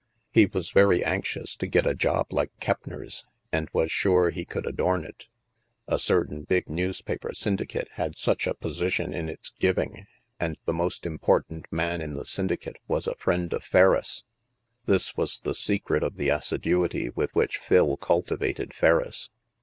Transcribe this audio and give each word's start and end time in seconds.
He 0.31 0.47
was 0.47 0.71
very 0.71 1.03
anxious 1.05 1.55
to 1.57 1.67
get 1.67 1.85
a 1.85 1.93
job 1.93 2.33
like 2.33 2.49
Keppner's 2.59 3.23
and 3.51 3.69
was 3.71 3.91
sure 3.91 4.31
he 4.31 4.45
could 4.45 4.65
adorn 4.65 5.05
it. 5.05 5.27
A 5.87 5.99
certain 5.99 6.41
big 6.41 6.67
news 6.67 7.03
THE 7.05 7.11
MAELSTROM 7.21 7.53
141 7.65 7.67
paper 7.67 7.85
syndicate 7.85 7.87
had 8.01 8.17
such 8.17 8.47
a 8.47 8.55
position 8.55 9.13
in 9.13 9.29
its 9.29 9.51
giving, 9.59 10.07
and 10.39 10.57
the 10.65 10.73
most 10.73 11.05
important 11.05 11.71
man 11.71 12.01
in 12.01 12.15
the 12.15 12.25
syndicate 12.25 12.77
was 12.87 13.05
a 13.05 13.13
friend 13.13 13.53
of 13.53 13.63
Ferriss'! 13.63 14.23
This 14.87 15.15
was 15.15 15.37
the 15.37 15.53
secret 15.53 16.01
of 16.01 16.15
the 16.15 16.31
as 16.31 16.45
siduity 16.45 17.15
with 17.15 17.35
which 17.35 17.57
Phil 17.59 17.95
cultivated 17.95 18.73
Ferriss. 18.73 19.29